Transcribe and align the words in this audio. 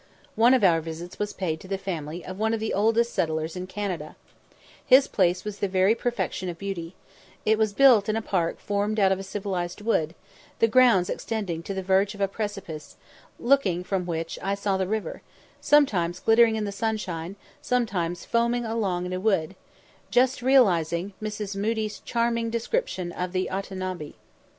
One 0.35 0.55
of 0.55 0.63
our 0.63 0.81
visits 0.81 1.19
was 1.19 1.31
paid 1.31 1.59
to 1.59 1.67
the 1.67 1.77
family 1.77 2.25
of 2.25 2.39
one 2.39 2.55
of 2.55 2.59
the 2.59 2.73
oldest 2.73 3.13
settlers 3.13 3.55
in 3.55 3.67
Canada. 3.67 4.15
His 4.83 5.07
place 5.07 5.43
was 5.45 5.59
the 5.59 5.67
very 5.67 5.93
perfection 5.93 6.49
of 6.49 6.57
beauty; 6.57 6.95
it 7.45 7.59
was 7.59 7.71
built 7.71 8.09
in 8.09 8.15
a 8.15 8.21
park 8.23 8.57
formed 8.59 8.99
out 8.99 9.11
of 9.11 9.19
a 9.19 9.23
civilised 9.23 9.79
wood, 9.83 10.15
the 10.57 10.67
grounds 10.67 11.07
extending 11.07 11.61
to 11.61 11.75
the 11.75 11.83
verge 11.83 12.15
of 12.15 12.19
a 12.21 12.27
precipice, 12.27 12.97
looking 13.37 13.83
from 13.83 14.07
which 14.07 14.39
I 14.41 14.55
saw 14.55 14.75
the 14.75 14.87
river, 14.87 15.21
sometimes 15.59 16.19
glittering 16.19 16.55
in 16.55 16.63
the 16.65 16.71
sunshine, 16.71 17.35
sometimes 17.61 18.25
foaming 18.25 18.65
along 18.65 19.05
in 19.05 19.13
a 19.13 19.19
wood 19.19 19.55
just 20.09 20.41
realising 20.41 21.13
Mrs. 21.21 21.55
Moodie's 21.55 21.99
charming 21.99 22.49
description 22.49 23.11
of 23.11 23.33
the 23.33 23.49
Otonabee. 23.51 24.15